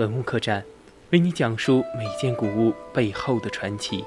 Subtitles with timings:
[0.00, 0.64] 文物客栈，
[1.10, 4.02] 为你讲述每件古物背后的传奇。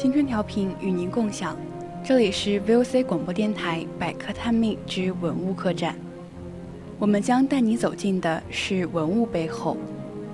[0.00, 1.54] 青春调频与您共享，
[2.02, 5.94] 这里是 VOC 广播电台百科探秘之文物客栈。
[6.98, 9.76] 我们将带你走进的是文物背后，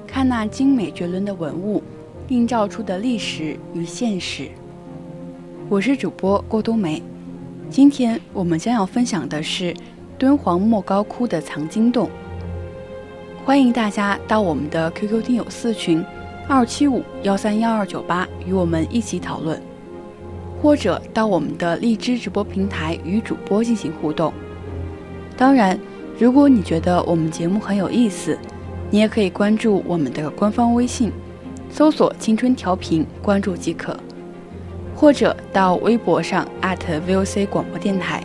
[0.06, 1.82] 看那精美绝伦的文物
[2.28, 4.48] 映照出的历史与现实。
[5.68, 7.02] 我是主播郭冬梅，
[7.68, 9.74] 今天我们将要分享的是
[10.16, 12.08] 敦煌莫高窟的藏经洞。
[13.44, 16.04] 欢迎大家到我们的 QQ 听友四群。
[16.48, 19.60] 二七五幺三幺二九八，与我们一起讨论，
[20.62, 24.32] 或者到我们的荔枝直播平台与主播进行互动。
[25.36, 25.76] 当然，
[26.16, 28.38] 如果你觉得我们节目很有意思，
[28.90, 31.10] 你也可以关注我们的官方微信，
[31.68, 33.98] 搜索“青春调频”，关注即可。
[34.94, 38.22] 或者到微博上 @VOC 广播电台，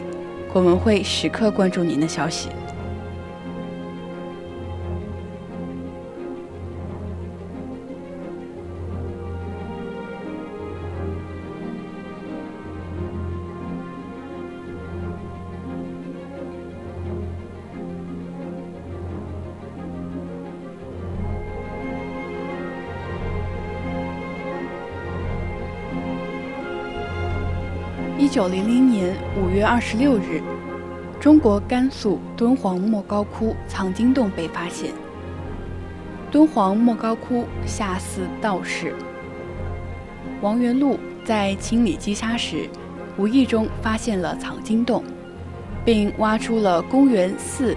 [0.53, 2.49] 我们会时刻关注您的消息。
[28.31, 30.41] 九零零年五月二十六日，
[31.19, 34.93] 中国甘肃敦煌莫高窟藏经洞被发现。
[36.31, 38.95] 敦煌莫高窟下祀道士
[40.39, 42.69] 王元禄，在清理积沙时，
[43.17, 45.03] 无意中发现了藏经洞，
[45.83, 47.75] 并挖出了公元四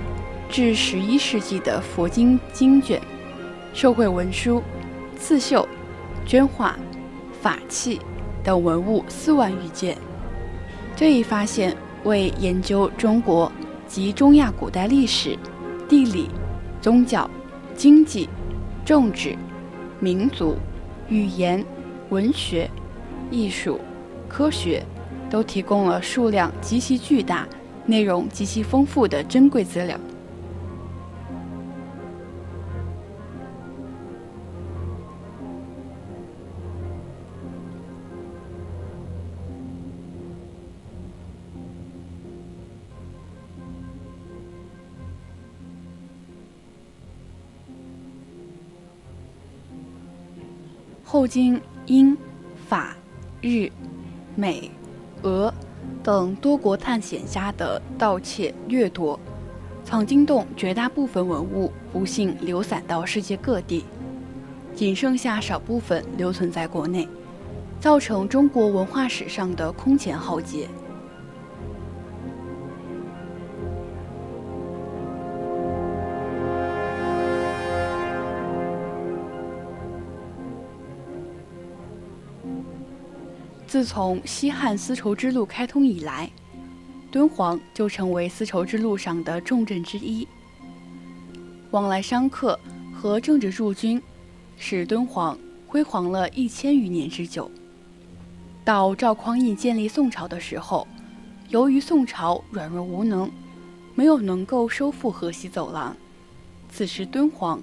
[0.49, 3.01] 至十一世纪的佛经经卷、
[3.73, 4.63] 受贿文书、
[5.19, 5.69] 刺绣、
[6.25, 6.79] 绢画、
[7.43, 8.01] 法器
[8.45, 9.99] 等文物四万余件。
[10.97, 13.51] 这一发现为研究中国
[13.87, 15.37] 及中亚古代历史、
[15.89, 16.31] 地理、
[16.81, 17.29] 宗教、
[17.75, 18.29] 经济、
[18.85, 19.37] 政治、
[19.99, 20.57] 民族、
[21.09, 21.65] 语言、
[22.11, 22.71] 文学、
[23.29, 23.81] 艺术、
[24.29, 24.85] 科学
[25.29, 27.45] 都提供了数量极其巨大、
[27.87, 29.99] 内容极其丰富的珍贵资料。
[51.15, 52.19] 后经英、
[52.69, 52.97] 法、
[53.41, 53.71] 日、
[54.35, 54.69] 美、
[55.23, 55.55] 俄
[56.03, 59.17] 等多国探险家的盗窃掠夺，
[59.85, 63.85] 藏经洞绝大部分文物不幸流散到世界各地，
[64.75, 67.09] 仅剩下少部分留存在国内，
[67.79, 70.69] 造成中国文化史上的空前浩劫。
[83.75, 86.31] 自从西汉丝绸之路开通以来，
[87.11, 90.29] 敦煌就成为丝绸之路上的重镇之一。
[91.73, 92.57] 往来商客
[92.95, 94.01] 和政治驻军，
[94.57, 95.37] 使敦煌
[95.67, 97.51] 辉煌了一千余年之久。
[98.65, 100.87] 到赵匡胤建立宋朝的时候，
[101.49, 103.29] 由于宋朝软弱无能，
[103.97, 105.97] 没有能够收复河西走廊，
[106.71, 107.61] 此时敦煌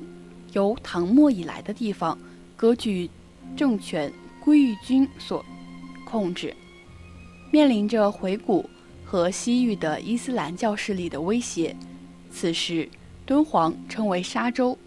[0.52, 2.19] 由唐末以来的地方
[2.58, 3.10] 割据
[3.56, 4.12] 政权
[4.44, 5.42] 归于军所。
[6.12, 6.54] 控制，
[7.52, 8.66] 面临着回鹘
[9.06, 11.74] 和西域的伊斯兰教势力的威胁。
[12.30, 12.90] 此时，
[13.25, 14.78] 敦煌称为沙州。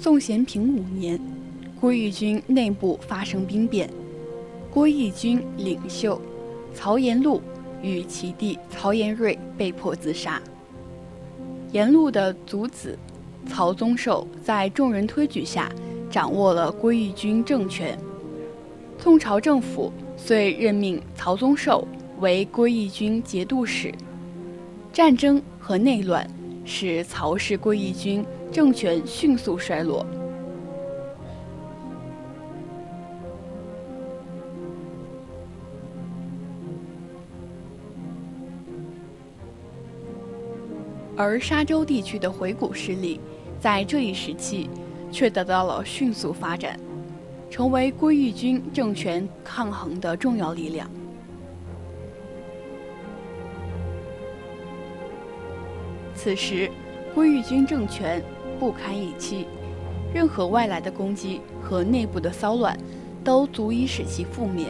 [0.00, 1.45] 宋咸平五年。
[1.78, 3.88] 郭义军内部发生兵变，
[4.70, 6.20] 郭义军领袖
[6.74, 7.42] 曹延禄
[7.82, 10.40] 与其弟曹延瑞被迫自杀。
[11.72, 12.98] 延禄的族子
[13.46, 15.70] 曹宗寿在众人推举下，
[16.10, 17.96] 掌握了郭义军政权。
[18.98, 21.86] 宋朝政府遂任命曹宗寿
[22.20, 23.92] 为归义军节度使。
[24.92, 26.26] 战争和内乱
[26.64, 30.04] 使曹氏归义军政权迅速衰落，
[41.16, 43.20] 而沙州地区的回鹘势力
[43.58, 44.68] 在这一时期
[45.10, 46.78] 却得到了迅速发展。
[47.48, 50.90] 成为归义军政权抗衡的重要力量。
[56.12, 56.68] 此时，
[57.14, 58.20] 归义军政权
[58.58, 59.46] 不堪一击，
[60.12, 62.76] 任何外来的攻击和内部的骚乱，
[63.22, 64.66] 都足以使其覆灭。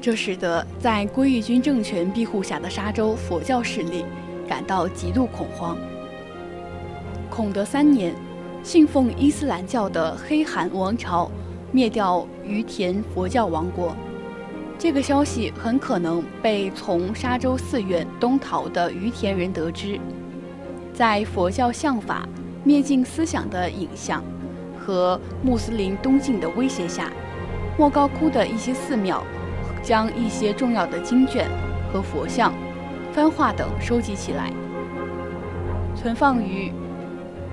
[0.00, 4.04] 这使得在归义军政权庇护下的沙州佛教势力
[4.46, 5.76] 感到极度恐慌。
[7.28, 8.14] 孔德三年，
[8.62, 11.30] 信奉伊斯兰教的黑汗王朝
[11.72, 13.94] 灭掉于田佛教王国，
[14.78, 19.98] 这个消息很可能被从沙州寺院东逃的于田人得知。
[20.94, 22.26] 在佛教相法
[22.64, 24.22] 灭尽思想的影像
[24.78, 27.12] 和穆斯林东进的威胁下，
[27.76, 29.22] 莫高窟的一些寺庙。
[29.88, 31.48] 将一些重要的经卷
[31.90, 32.52] 和佛像、
[33.10, 34.52] 番画等收集起来，
[35.96, 36.70] 存放于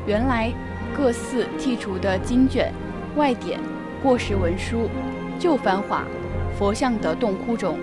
[0.06, 0.52] 原来
[0.94, 2.74] 各寺剔除的经卷、
[3.16, 3.58] 外典、
[4.04, 4.90] 过时文书、
[5.40, 6.04] 旧番画、
[6.60, 7.80] 佛像的洞窟中，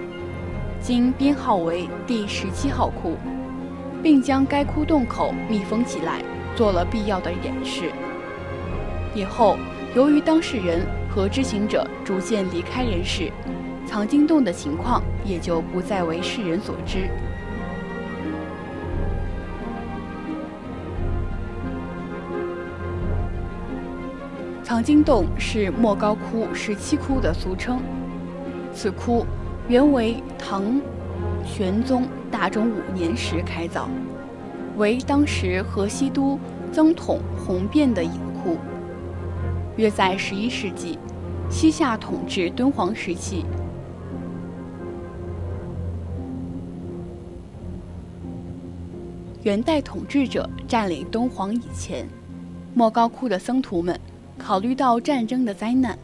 [0.83, 3.17] 经编号为第十七号窟，
[4.03, 6.21] 并将该窟洞口密封起来，
[6.55, 7.91] 做了必要的掩饰。
[9.15, 9.57] 以后，
[9.95, 13.33] 由于当事人和知情者逐渐离开人世。
[13.93, 17.11] 藏经洞的情况也就不再为世人所知。
[24.63, 27.81] 藏经洞是莫高窟十七窟的俗称，
[28.73, 29.27] 此窟
[29.69, 30.81] 原为唐
[31.45, 33.85] 玄宗大中五年时开凿，
[34.79, 36.41] 为当时河西都
[36.73, 38.57] 曾统洪变的隐窟。
[39.77, 40.99] 约在十一世纪，
[41.51, 43.45] 西夏统治敦煌时期。
[49.43, 52.07] 元代统治者占领敦煌以前，
[52.75, 53.99] 莫高窟的僧徒们
[54.39, 55.99] 考虑到战争的灾难，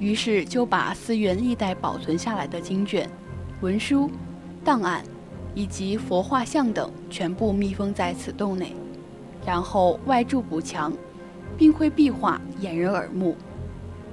[0.00, 3.06] 于是就把寺院历代保存下来的经卷、
[3.60, 4.10] 文书、
[4.64, 5.04] 档案
[5.54, 8.74] 以及佛画像等全部密封在此洞内，
[9.44, 10.90] 然后外筑补墙，
[11.58, 13.36] 并绘壁画掩人耳目。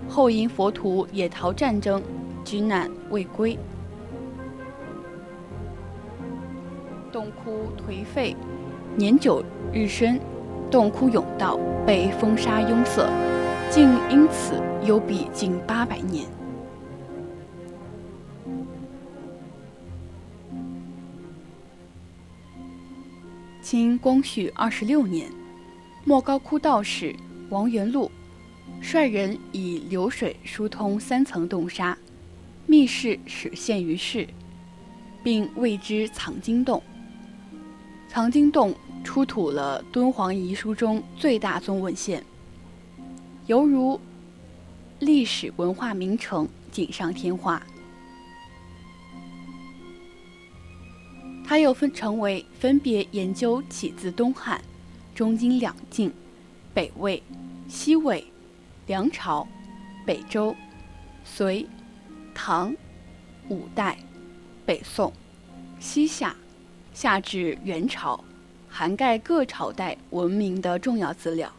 [0.09, 2.03] 后因佛徒也逃战争，
[2.43, 3.57] 居难未归，
[7.09, 8.35] 洞窟颓废。
[8.97, 10.17] 年久日深，
[10.71, 13.05] 洞窟甬道被风沙拥塞，
[13.69, 14.53] 竟因此
[14.85, 16.25] 幽闭近八百年。
[23.61, 25.29] 清光绪二十六年，
[26.05, 27.13] 莫高窟道士
[27.49, 28.09] 王元禄
[28.79, 31.97] 率人以流水疏通三层洞沙，
[32.65, 34.25] 密室始现于世，
[35.21, 36.81] 并谓之藏经洞。
[38.07, 38.73] 藏经洞。
[39.05, 42.21] 出土了敦煌遗书中最大宗文献，
[43.45, 44.01] 犹如
[44.99, 47.61] 历史文化名城，锦上添花。
[51.45, 54.59] 它又分成为分别研究起自东汉、
[55.13, 56.11] 中经两晋、
[56.73, 57.21] 北魏、
[57.67, 58.25] 西魏、
[58.87, 59.47] 梁朝、
[60.05, 60.53] 北周、
[61.23, 61.65] 隋、
[62.33, 62.75] 唐、
[63.49, 63.97] 五代、
[64.65, 65.13] 北宋、
[65.79, 66.35] 西夏，
[66.93, 68.21] 下至元朝。
[68.77, 71.49] 涵盖各朝代文明的重要资料。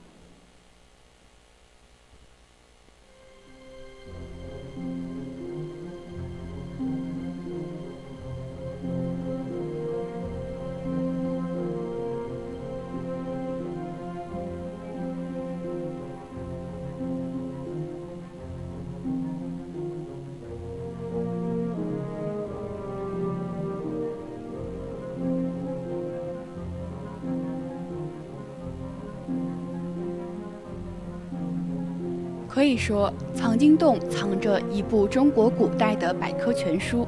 [32.57, 37.07] 可以说，藏经洞藏着一部中国古代的百科全书，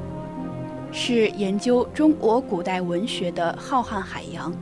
[0.93, 4.53] 是研究中国古代文学的浩瀚海洋。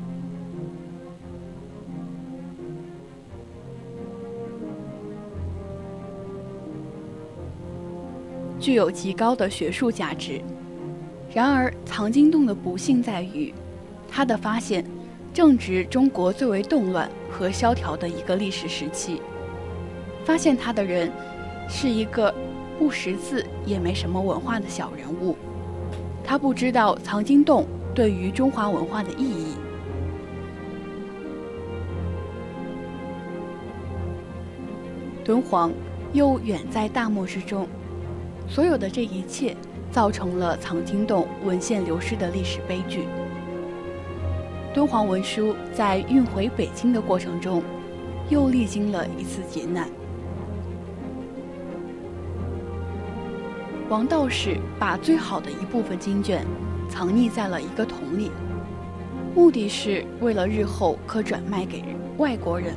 [8.60, 10.40] 具有极高的学术价值。
[11.34, 13.52] 然而，藏经洞的不幸在于，
[14.08, 14.84] 它的发现
[15.34, 19.20] 正值中国最为动乱和萧条的一个历史时期。
[20.26, 21.08] 发现它的人
[21.68, 22.34] 是一个
[22.76, 25.36] 不识字也没什么文化的小人物，
[26.24, 27.64] 他不知道藏经洞
[27.94, 29.54] 对于中华文化的意义。
[35.24, 35.72] 敦煌
[36.12, 37.68] 又远在大漠之中。
[38.48, 39.56] 所有的这一切，
[39.92, 43.04] 造成了藏经洞文献流失的历史悲剧。
[44.74, 47.62] 敦煌文书在运回北京的过程中，
[48.28, 49.88] 又历经了一次劫难。
[53.88, 56.44] 王道士把最好的一部分经卷
[56.88, 58.32] 藏匿在了一个桶里，
[59.34, 61.84] 目的是为了日后可转卖给
[62.18, 62.74] 外国人。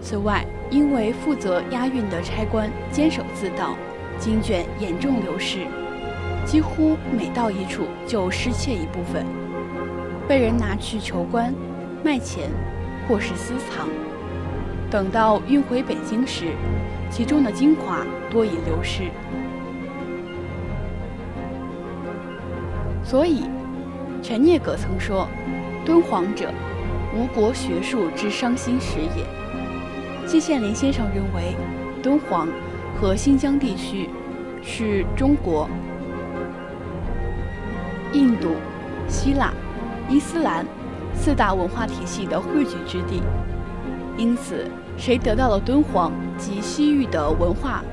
[0.00, 3.76] 此外，因为负责押运的差官监守自盗。
[4.18, 5.66] 经卷严重流失，
[6.46, 9.26] 几乎每到一处就失窃一部分，
[10.26, 11.52] 被人拿去求官、
[12.02, 12.48] 卖钱，
[13.06, 13.86] 或是私藏。
[14.90, 16.46] 等到运回北京时，
[17.10, 19.10] 其中的精华多已流失。
[23.02, 23.44] 所以，
[24.22, 25.28] 陈聂格曾说
[25.84, 26.52] ：“敦煌者，
[27.14, 29.24] 吴国学术之伤心石也。”
[30.26, 31.54] 季羡林先生认为，
[32.02, 32.48] 敦煌。
[32.98, 34.08] 和新疆地区
[34.62, 35.68] 是中国、
[38.14, 38.52] 印度、
[39.06, 39.52] 希腊、
[40.08, 40.64] 伊斯兰
[41.12, 43.22] 四大文化体系的汇聚之地，
[44.16, 44.64] 因此，
[44.96, 47.84] 谁得到了敦煌及西域的文化，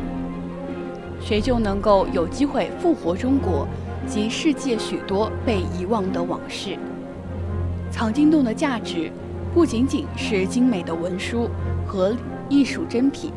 [1.24, 3.68] 谁就能够有机会复活中国
[4.06, 6.78] 及世界许多被遗忘的往事。
[7.90, 9.12] 藏经洞的价值
[9.54, 11.50] 不仅仅是精美的文书
[11.88, 12.16] 和
[12.50, 13.32] 艺术珍品，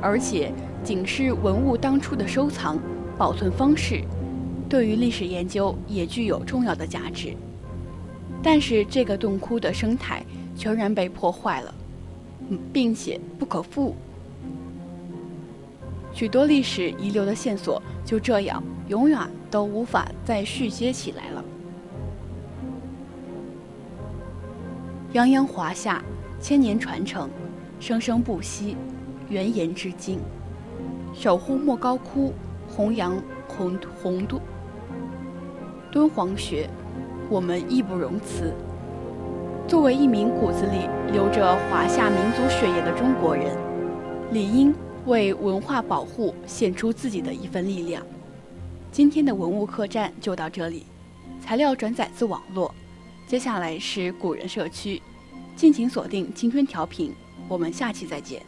[0.00, 0.52] 而且。
[0.84, 2.78] 仅是文物当初的收藏、
[3.16, 4.02] 保存方式，
[4.68, 7.34] 对于历史研究也具有重要的价值。
[8.42, 10.22] 但是这个洞窟的生态
[10.54, 11.74] 全然被破坏了，
[12.70, 13.96] 并且不可复。
[16.14, 19.18] 许多历史遗留的线索就这样永远
[19.50, 21.44] 都无法再续接起来了。
[25.12, 26.00] 泱泱华夏，
[26.40, 27.28] 千年传承，
[27.80, 28.76] 生生不息，
[29.28, 30.20] 源延至今。
[31.12, 32.32] 守护莫高窟，
[32.68, 34.40] 弘扬红红都
[35.90, 36.68] 敦煌学，
[37.28, 38.52] 我们义不容辞。
[39.66, 43.56] 作为一名骨子里流着华夏民族血液的中国人，
[44.32, 44.74] 理应
[45.06, 48.04] 为文化保护献出自己的一份力量。
[48.90, 50.86] 今天的文物客栈就到这里，
[51.42, 52.74] 材料转载自网络。
[53.26, 55.02] 接下来是古人社区，
[55.56, 57.12] 敬请锁定青春调频，
[57.48, 58.42] 我们下期再见。